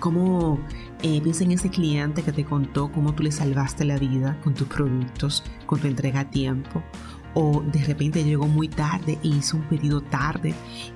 cómo 0.00 0.58
eh, 1.02 1.20
piensa 1.20 1.44
en 1.44 1.52
ese 1.52 1.70
cliente 1.70 2.22
que 2.22 2.32
te 2.32 2.44
contó 2.44 2.90
cómo 2.90 3.14
tú 3.14 3.22
le 3.22 3.32
salvaste 3.32 3.84
la 3.84 3.98
vida 3.98 4.38
con 4.42 4.54
tus 4.54 4.66
productos, 4.66 5.44
con 5.66 5.80
tu 5.80 5.86
entrega 5.86 6.20
a 6.20 6.30
tiempo, 6.30 6.82
o 7.34 7.62
de 7.62 7.84
repente 7.84 8.24
llegó 8.24 8.48
muy 8.48 8.68
tarde 8.68 9.18
e 9.22 9.28
hizo 9.28 9.58
un 9.58 9.62
pedido 9.64 10.00
tarde 10.00 10.54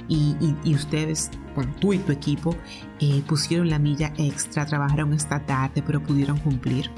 y, 0.08 0.74
ustedes, 0.74 1.30
bueno, 1.54 1.72
tú 1.78 1.92
y 1.92 1.98
tu 1.98 2.10
equipo 2.10 2.56
eh, 2.98 3.22
pusieron 3.28 3.70
la 3.70 3.78
milla 3.78 4.12
extra, 4.16 4.66
trabajaron 4.66 5.12
esta 5.12 5.44
tarde, 5.46 5.82
pero 5.82 6.02
pudieron 6.02 6.38
cumplir. 6.38 6.90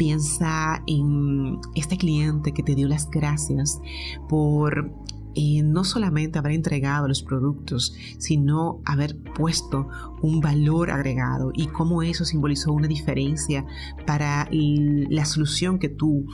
Piensa 0.00 0.82
en 0.86 1.60
este 1.74 1.98
cliente 1.98 2.54
que 2.54 2.62
te 2.62 2.74
dio 2.74 2.88
las 2.88 3.10
gracias 3.10 3.82
por 4.30 4.90
eh, 5.34 5.62
no 5.62 5.84
solamente 5.84 6.38
haber 6.38 6.52
entregado 6.52 7.06
los 7.06 7.22
productos, 7.22 7.94
sino 8.16 8.80
haber 8.86 9.22
puesto 9.34 9.88
un 10.22 10.40
valor 10.40 10.90
agregado 10.90 11.52
y 11.54 11.66
cómo 11.66 12.02
eso 12.02 12.24
simbolizó 12.24 12.72
una 12.72 12.88
diferencia 12.88 13.66
para 14.06 14.48
la 14.50 15.26
solución 15.26 15.78
que 15.78 15.90
tu 15.90 16.24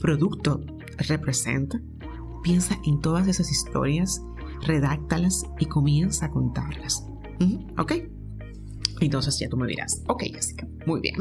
producto 0.00 0.60
representa. 0.96 1.80
Piensa 2.44 2.78
en 2.84 3.00
todas 3.00 3.26
esas 3.26 3.50
historias, 3.50 4.22
redáctalas 4.64 5.46
y 5.58 5.66
comienza 5.66 6.26
a 6.26 6.30
contarlas. 6.30 7.04
¿Ok? 7.76 7.92
Entonces 9.00 9.38
ya 9.38 9.48
tú 9.48 9.56
me 9.56 9.66
dirás, 9.66 10.02
ok 10.06 10.24
Jessica, 10.32 10.66
muy 10.86 11.00
bien, 11.00 11.14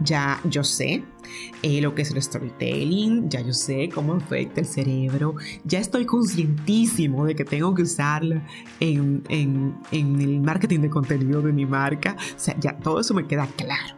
ya 0.00 0.40
yo 0.44 0.62
sé 0.62 1.02
eh, 1.62 1.80
lo 1.80 1.94
que 1.94 2.02
es 2.02 2.12
el 2.12 2.22
storytelling, 2.22 3.28
ya 3.28 3.40
yo 3.40 3.52
sé 3.52 3.88
cómo 3.92 4.14
afecta 4.14 4.60
el 4.60 4.66
cerebro, 4.66 5.34
ya 5.64 5.80
estoy 5.80 6.06
conscientísimo 6.06 7.24
de 7.24 7.34
que 7.34 7.44
tengo 7.44 7.74
que 7.74 7.82
usarla 7.82 8.46
en, 8.80 9.22
en, 9.28 9.76
en 9.90 10.20
el 10.20 10.40
marketing 10.40 10.80
de 10.80 10.90
contenido 10.90 11.42
de 11.42 11.52
mi 11.52 11.66
marca, 11.66 12.16
o 12.18 12.38
sea, 12.38 12.56
ya 12.60 12.76
todo 12.76 13.00
eso 13.00 13.14
me 13.14 13.26
queda 13.26 13.46
claro. 13.56 13.96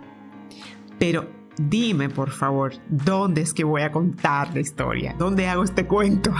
Pero 0.98 1.28
dime 1.58 2.08
por 2.08 2.30
favor, 2.30 2.72
¿dónde 2.88 3.42
es 3.42 3.52
que 3.52 3.64
voy 3.64 3.82
a 3.82 3.92
contar 3.92 4.54
la 4.54 4.60
historia? 4.60 5.14
¿Dónde 5.18 5.46
hago 5.46 5.64
este 5.64 5.86
cuento? 5.86 6.32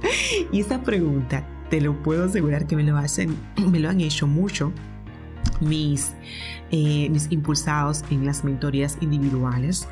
y 0.52 0.60
esa 0.60 0.82
pregunta, 0.82 1.46
te 1.70 1.80
lo 1.80 2.00
puedo 2.02 2.24
asegurar 2.24 2.66
que 2.66 2.76
me 2.76 2.82
lo 2.82 2.96
hacen, 2.96 3.36
me 3.70 3.78
lo 3.78 3.88
han 3.88 4.00
hecho 4.00 4.26
mucho 4.26 4.72
mis, 5.60 6.12
eh, 6.70 7.08
mis 7.10 7.30
impulsados 7.30 8.04
en 8.10 8.26
las 8.26 8.44
mentorías 8.44 8.98
individuales. 9.00 9.88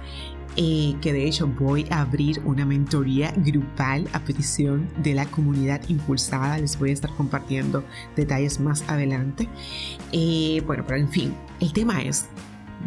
Eh, 0.56 0.94
que 1.00 1.12
de 1.12 1.26
hecho 1.26 1.49
voy 1.49 1.85
a 1.90 2.02
abrir 2.02 2.40
una 2.44 2.64
mentoría 2.64 3.33
grupal 3.37 4.09
a 4.12 4.21
petición 4.21 4.88
de 5.02 5.14
la 5.14 5.26
comunidad 5.26 5.80
impulsada. 5.88 6.59
Les 6.59 6.78
voy 6.78 6.90
a 6.90 6.92
estar 6.92 7.11
compartiendo 7.11 7.83
detalles 8.14 8.61
más 8.61 8.88
adelante. 8.88 9.49
Eh, 10.12 10.62
bueno, 10.64 10.85
pero 10.87 11.00
en 11.00 11.09
fin, 11.09 11.35
el 11.59 11.73
tema 11.73 12.02
es 12.02 12.28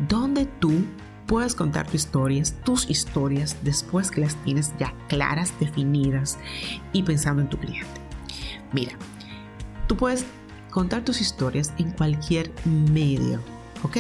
dónde 0.07 0.45
tú 0.45 0.85
puedes 1.25 1.55
contar 1.55 1.85
tus 1.85 1.95
historias, 1.95 2.55
tus 2.63 2.89
historias, 2.89 3.57
después 3.63 4.11
que 4.11 4.21
las 4.21 4.35
tienes 4.43 4.73
ya 4.79 4.93
claras, 5.09 5.53
definidas 5.59 6.39
y 6.93 7.03
pensando 7.03 7.41
en 7.41 7.49
tu 7.49 7.57
cliente. 7.57 8.01
Mira, 8.71 8.93
tú 9.87 9.97
puedes 9.97 10.25
contar 10.77 11.03
tus 11.03 11.21
historias 11.21 11.73
en 11.79 11.89
cualquier 11.89 12.51
medio, 12.63 13.41
¿ok? 13.81 13.97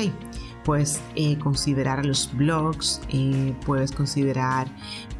Puedes 0.63 1.01
eh, 1.15 1.35
considerar 1.39 2.05
los 2.05 2.31
blogs, 2.31 3.01
eh, 3.09 3.55
puedes 3.65 3.91
considerar 3.91 4.67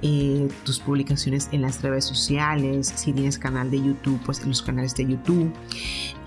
eh, 0.04 0.50
tus 0.66 0.78
publicaciones 0.78 1.50
en 1.52 1.64
las 1.64 1.82
redes 1.82 2.06
sociales, 2.06 2.94
si 2.96 3.12
tienes 3.12 3.40
canal 3.40 3.72
de 3.72 3.80
YouTube, 3.80 4.20
pues 4.24 4.42
en 4.42 4.50
los 4.50 4.62
canales 4.62 4.94
de 4.94 5.08
YouTube. 5.08 5.52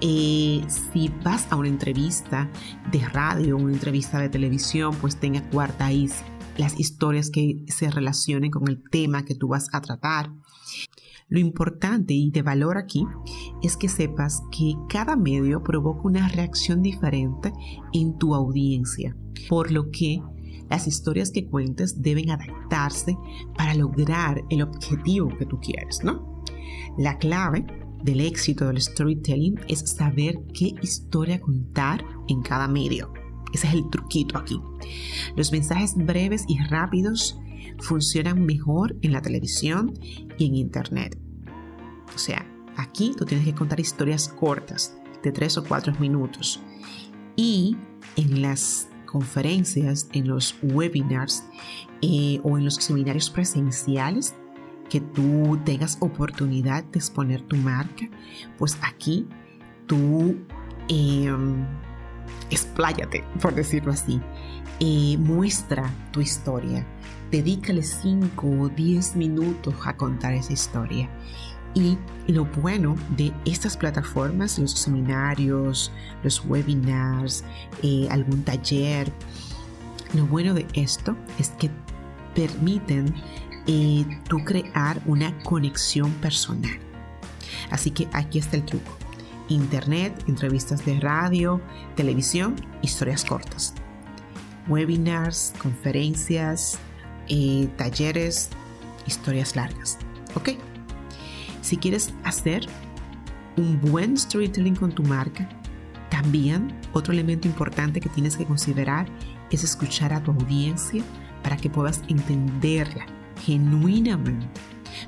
si 0.00 1.12
vas 1.22 1.46
a 1.50 1.54
una 1.54 1.68
entrevista 1.68 2.48
de 2.90 2.98
radio, 3.08 3.56
una 3.56 3.72
entrevista 3.72 4.18
de 4.18 4.30
televisión, 4.30 4.96
pues 5.00 5.14
tenga 5.14 5.48
cuarta 5.50 5.86
ahí 5.86 6.10
las 6.56 6.80
historias 6.80 7.30
que 7.30 7.64
se 7.68 7.88
relacionen 7.88 8.50
con 8.50 8.66
el 8.66 8.82
tema 8.90 9.24
que 9.24 9.36
tú 9.36 9.46
vas 9.46 9.68
a 9.72 9.80
tratar. 9.80 10.32
Lo 11.30 11.38
importante 11.38 12.12
y 12.12 12.30
de 12.30 12.42
valor 12.42 12.76
aquí 12.76 13.06
es 13.62 13.76
que 13.76 13.88
sepas 13.88 14.42
que 14.50 14.74
cada 14.88 15.14
medio 15.14 15.62
provoca 15.62 16.02
una 16.02 16.28
reacción 16.28 16.82
diferente 16.82 17.52
en 17.92 18.18
tu 18.18 18.34
audiencia, 18.34 19.16
por 19.48 19.70
lo 19.70 19.90
que 19.90 20.20
las 20.68 20.88
historias 20.88 21.30
que 21.30 21.46
cuentes 21.46 22.02
deben 22.02 22.30
adaptarse 22.30 23.16
para 23.56 23.74
lograr 23.74 24.42
el 24.50 24.62
objetivo 24.62 25.28
que 25.38 25.46
tú 25.46 25.60
quieres, 25.60 26.02
¿no? 26.02 26.42
La 26.98 27.16
clave 27.18 27.64
del 28.02 28.20
éxito 28.20 28.66
del 28.66 28.80
storytelling 28.80 29.60
es 29.68 29.80
saber 29.80 30.40
qué 30.52 30.74
historia 30.82 31.40
contar 31.40 32.04
en 32.28 32.42
cada 32.42 32.66
medio. 32.66 33.12
Ese 33.52 33.68
es 33.68 33.74
el 33.74 33.88
truquito 33.90 34.36
aquí. 34.36 34.60
Los 35.36 35.52
mensajes 35.52 35.94
breves 35.96 36.44
y 36.48 36.58
rápidos 36.58 37.38
funcionan 37.80 38.44
mejor 38.44 38.96
en 39.02 39.12
la 39.12 39.22
televisión 39.22 39.94
y 40.38 40.46
en 40.46 40.54
Internet. 40.56 41.18
O 42.14 42.18
sea, 42.18 42.46
aquí 42.76 43.14
tú 43.16 43.24
tienes 43.24 43.46
que 43.46 43.54
contar 43.54 43.80
historias 43.80 44.28
cortas, 44.28 44.96
de 45.22 45.32
tres 45.32 45.56
o 45.58 45.64
cuatro 45.64 45.92
minutos. 45.98 46.62
Y 47.36 47.76
en 48.16 48.42
las 48.42 48.88
conferencias, 49.06 50.08
en 50.12 50.28
los 50.28 50.56
webinars 50.62 51.44
eh, 52.02 52.40
o 52.42 52.56
en 52.56 52.64
los 52.64 52.76
seminarios 52.76 53.28
presenciales 53.30 54.34
que 54.88 55.00
tú 55.00 55.58
tengas 55.64 55.98
oportunidad 56.00 56.84
de 56.84 56.98
exponer 56.98 57.42
tu 57.42 57.56
marca, 57.56 58.08
pues 58.58 58.76
aquí 58.82 59.28
tú 59.86 60.36
eh, 60.88 61.30
expláyate, 62.50 63.24
por 63.40 63.54
decirlo 63.54 63.92
así. 63.92 64.20
Eh, 64.80 65.16
muestra 65.18 65.90
tu 66.12 66.20
historia. 66.20 66.86
Dedícale 67.30 67.82
5 67.82 68.46
o 68.46 68.68
10 68.68 69.16
minutos 69.16 69.74
a 69.84 69.96
contar 69.96 70.34
esa 70.34 70.52
historia. 70.52 71.08
Y 71.74 71.96
lo 72.26 72.46
bueno 72.46 72.96
de 73.16 73.32
estas 73.44 73.76
plataformas, 73.76 74.58
los 74.58 74.72
seminarios, 74.72 75.92
los 76.24 76.44
webinars, 76.44 77.44
eh, 77.82 78.08
algún 78.10 78.42
taller, 78.42 79.12
lo 80.14 80.26
bueno 80.26 80.54
de 80.54 80.66
esto 80.74 81.16
es 81.38 81.50
que 81.50 81.70
permiten 82.34 83.14
eh, 83.68 84.04
tú 84.28 84.38
crear 84.44 85.00
una 85.06 85.36
conexión 85.44 86.10
personal. 86.14 86.78
Así 87.70 87.92
que 87.92 88.08
aquí 88.12 88.40
está 88.40 88.56
el 88.56 88.64
truco. 88.64 88.96
Internet, 89.50 90.24
entrevistas 90.28 90.84
de 90.86 90.98
radio, 91.00 91.60
televisión, 91.96 92.56
historias 92.82 93.24
cortas. 93.24 93.74
Webinars, 94.68 95.52
conferencias, 95.60 96.78
eh, 97.28 97.68
talleres, 97.76 98.48
historias 99.06 99.56
largas. 99.56 99.98
¿Ok? 100.34 100.50
Si 101.60 101.76
quieres 101.76 102.14
hacer 102.24 102.66
un 103.56 103.80
buen 103.80 104.16
storytelling 104.16 104.76
con 104.76 104.92
tu 104.92 105.02
marca, 105.02 105.48
también 106.10 106.72
otro 106.92 107.12
elemento 107.12 107.48
importante 107.48 108.00
que 108.00 108.08
tienes 108.08 108.36
que 108.36 108.46
considerar 108.46 109.06
es 109.50 109.64
escuchar 109.64 110.12
a 110.12 110.22
tu 110.22 110.30
audiencia 110.30 111.02
para 111.42 111.56
que 111.56 111.70
puedas 111.70 112.02
entenderla 112.08 113.06
genuinamente, 113.44 114.46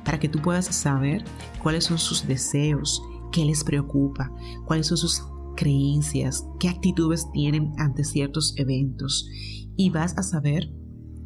para 0.04 0.18
que 0.18 0.28
tú 0.28 0.40
puedas 0.40 0.66
saber 0.66 1.24
cuáles 1.62 1.84
son 1.84 1.98
sus 1.98 2.26
deseos, 2.26 3.02
qué 3.32 3.44
les 3.44 3.64
preocupa, 3.64 4.30
cuáles 4.66 4.86
son 4.86 4.98
sus 4.98 5.22
creencias, 5.56 6.46
qué 6.60 6.68
actitudes 6.68 7.30
tienen 7.32 7.72
ante 7.78 8.04
ciertos 8.04 8.54
eventos 8.56 9.28
y 9.76 9.90
vas 9.90 10.16
a 10.16 10.22
saber 10.22 10.72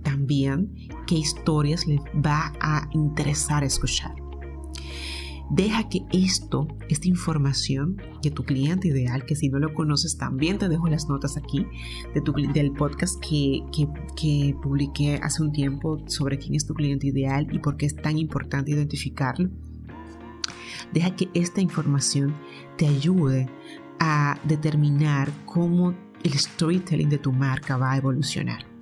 también 0.02 0.72
qué 1.06 1.16
historias 1.16 1.86
les 1.86 2.00
va 2.24 2.52
a 2.60 2.88
interesar 2.92 3.64
escuchar. 3.64 4.14
Deja 5.48 5.88
que 5.88 6.00
esto, 6.12 6.66
esta 6.88 7.06
información 7.06 7.96
de 8.20 8.32
tu 8.32 8.42
cliente 8.42 8.88
ideal, 8.88 9.24
que 9.24 9.36
si 9.36 9.48
no 9.48 9.60
lo 9.60 9.74
conoces 9.74 10.16
también 10.16 10.58
te 10.58 10.68
dejo 10.68 10.88
las 10.88 11.08
notas 11.08 11.36
aquí 11.36 11.64
de 12.14 12.20
tu, 12.20 12.32
del 12.32 12.72
podcast 12.72 13.14
que, 13.20 13.60
que, 13.72 13.86
que 14.16 14.56
publiqué 14.60 15.20
hace 15.22 15.42
un 15.42 15.52
tiempo 15.52 16.02
sobre 16.06 16.38
quién 16.38 16.56
es 16.56 16.66
tu 16.66 16.74
cliente 16.74 17.06
ideal 17.06 17.46
y 17.52 17.60
por 17.60 17.76
qué 17.76 17.86
es 17.86 17.94
tan 17.94 18.18
importante 18.18 18.72
identificarlo. 18.72 19.50
Deja 20.92 21.14
que 21.16 21.28
esta 21.34 21.60
información 21.60 22.34
te 22.76 22.86
ayude 22.86 23.48
a 23.98 24.38
determinar 24.44 25.30
cómo 25.44 25.94
el 26.22 26.32
storytelling 26.32 27.08
de 27.08 27.18
tu 27.18 27.32
marca 27.32 27.76
va 27.76 27.92
a 27.92 27.96
evolucionar 27.96 28.76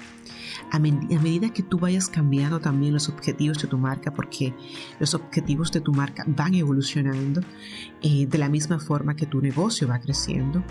a, 0.70 0.78
medida 0.78 1.52
que 1.52 1.62
tú 1.62 1.78
vayas 1.78 2.09
cambiando 2.09 2.61
también 2.61 2.92
los 2.94 3.09
objetivos 3.09 3.59
de 3.62 3.68
tu 3.68 3.78
marca, 3.78 4.12
porque 4.12 4.54
los 4.98 5.14
objetivos 5.14 5.70
de 5.72 5.80
tu 5.80 5.92
marca 5.92 6.24
van 6.26 6.54
evolucionando 6.54 7.40
eh, 8.02 8.26
de 8.26 8.38
la 8.38 8.48
misma 8.48 8.78
forma 8.80 9.14
que 9.14 9.26
tu 9.26 9.40
negocio 9.40 9.88
va 9.88 10.00
creciendo, 10.00 10.62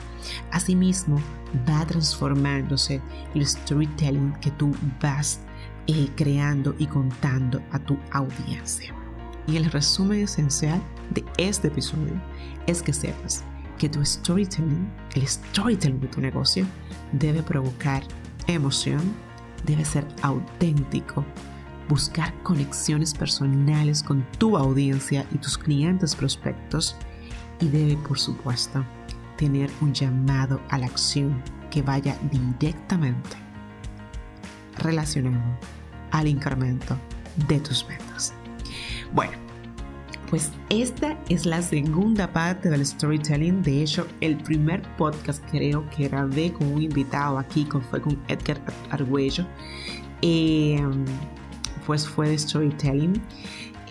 asimismo 0.52 1.22
va 1.70 1.86
transformándose 1.86 3.02
el 3.34 3.46
storytelling 3.46 4.34
que 4.42 4.52
tú 4.52 4.72
vas 5.02 5.40
eh, 5.88 6.10
creando 6.16 6.76
y 6.78 6.88
contando 6.88 7.62
a 7.72 7.80
tu 7.80 7.98
audiencia. 8.12 9.03
Y 9.48 9.58
el 9.58 9.66
resumen 9.66 10.22
esencial 10.22 10.82
de 11.12 11.24
este 11.38 11.68
episodio 11.68 12.14
es 12.68 12.82
que 12.82 12.94
sepas 12.94 13.44
que 13.78 13.90
tu 13.90 14.04
storytelling, 14.06 14.90
el 15.16 15.28
storytelling 15.28 16.00
de 16.00 16.08
tu 16.08 16.22
negocio, 16.22 16.66
debe 17.12 17.44
provocar 17.44 18.04
emoción, 18.48 19.02
debe 19.66 19.84
ser 19.84 20.08
auténtico, 20.22 21.26
buscar 21.90 22.34
conexiones 22.44 23.14
personales 23.14 24.02
con 24.02 24.26
tu 24.38 24.58
audiencia 24.58 25.26
y 25.34 25.38
tus 25.38 25.58
clientes 25.58 26.16
prospectos 26.16 26.96
y 27.60 27.68
debe, 27.68 27.98
por 27.98 28.18
supuesto, 28.18 28.86
tener 29.38 29.70
un 29.82 29.94
llamado 29.94 30.62
a 30.70 30.78
la 30.78 30.86
acción 30.86 31.42
que 31.70 31.82
vaya 31.82 32.18
directamente 32.32 33.38
relacionado 34.78 35.58
al 36.12 36.28
incremento 36.28 36.98
de 37.48 37.60
tus 37.60 37.86
ventas. 37.88 38.34
Bueno, 39.14 39.34
pues 40.30 40.52
esta 40.70 41.18
es 41.30 41.46
la 41.46 41.62
segunda 41.62 42.32
parte 42.34 42.70
del 42.70 42.84
storytelling. 42.84 43.62
De 43.62 43.84
hecho, 43.84 44.08
el 44.22 44.38
primer 44.38 44.82
podcast 44.98 45.44
creo 45.52 45.88
que 45.92 46.08
grabé 46.08 46.52
con 46.52 46.74
un 46.74 46.82
invitado 46.82 47.38
aquí, 47.38 47.68
fue 47.92 48.02
con 48.02 48.20
Edgar 48.28 48.60
Argüello, 48.90 49.46
em, 50.22 51.06
pues 51.86 52.08
fue 52.08 52.30
de 52.30 52.40
storytelling. 52.40 53.22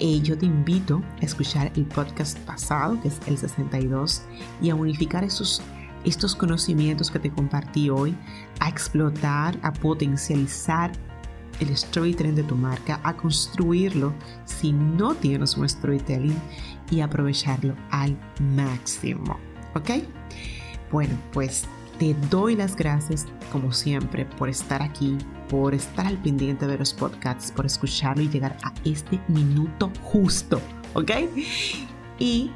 Eh, 0.01 0.21
yo 0.23 0.37
te 0.37 0.47
invito 0.47 1.01
a 1.21 1.25
escuchar 1.25 1.71
el 1.77 1.85
podcast 1.85 2.37
pasado, 2.41 3.01
que 3.01 3.09
es 3.09 3.21
el 3.29 3.39
62, 3.39 4.23
y 4.61 4.71
a 4.71 4.75
unificar 4.75 5.23
esos 5.23 5.63
estos 6.05 6.35
conocimientos 6.35 7.13
que 7.13 7.21
te 7.21 7.31
compartí 7.31 7.89
hoy, 7.89 8.17
a 8.59 8.69
explotar, 8.69 9.57
a 9.63 9.73
potencializar 9.73 10.91
el 11.62 11.77
storytelling 11.77 12.35
de 12.35 12.42
tu 12.42 12.57
marca, 12.57 13.01
a 13.03 13.16
construirlo 13.16 14.12
si 14.44 14.72
no 14.72 15.14
tienes 15.14 15.57
un 15.57 15.68
storytelling 15.68 16.38
y 16.90 17.01
aprovecharlo 17.01 17.75
al 17.90 18.18
máximo. 18.55 19.38
¿Ok? 19.75 19.90
Bueno, 20.90 21.14
pues 21.33 21.64
te 21.98 22.14
doy 22.31 22.57
las 22.57 22.77
gracias 22.77 23.27
como 23.51 23.72
siempre 23.72 24.25
por 24.25 24.48
estar 24.48 24.83
aquí, 24.83 25.16
por 25.48 25.75
estar 25.75 26.07
al 26.07 26.18
pendiente 26.18 26.66
de 26.66 26.79
los 26.79 26.92
podcasts, 26.92 27.53
por 27.53 27.66
escucharlo 27.66 28.22
y 28.22 28.29
llegar 28.29 28.57
a 28.62 28.72
este 28.85 29.20
minuto 29.29 29.90
justo. 30.03 30.61
¿Ok? 30.94 31.11
Y 32.18 32.51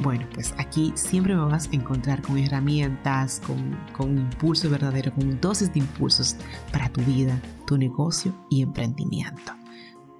bueno, 0.00 0.26
pues 0.34 0.54
aquí 0.58 0.92
siempre 0.94 1.34
me 1.34 1.44
vas 1.44 1.68
a 1.68 1.74
encontrar 1.74 2.22
con 2.22 2.38
herramientas, 2.38 3.40
con, 3.46 3.76
con 3.92 4.10
un 4.10 4.18
impulso 4.18 4.68
verdadero, 4.68 5.12
con 5.14 5.40
dosis 5.40 5.72
de 5.72 5.80
impulsos 5.80 6.36
para 6.72 6.88
tu 6.88 7.00
vida, 7.02 7.40
tu 7.66 7.78
negocio 7.78 8.34
y 8.50 8.62
emprendimiento. 8.62 9.52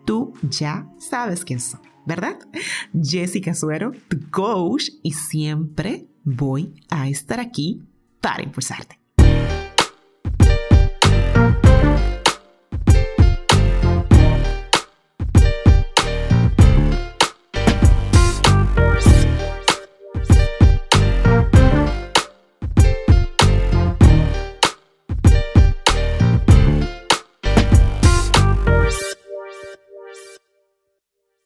Tú 0.05 0.33
ya 0.43 0.89
sabes 0.99 1.45
quién 1.45 1.61
soy, 1.61 1.81
¿verdad? 2.07 2.39
Jessica 2.95 3.55
Suero, 3.55 3.93
tu 4.09 4.19
coach, 4.31 4.85
y 5.03 5.13
siempre 5.13 6.07
voy 6.25 6.75
a 6.89 7.09
estar 7.09 7.41
aquí 7.41 7.83
para 8.21 8.43
impulsarte. 8.43 9.06